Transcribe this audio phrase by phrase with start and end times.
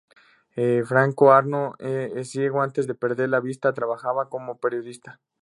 [0.87, 5.19] Franco Arno es ciego, antes de perder la vista trabajaba como periodista.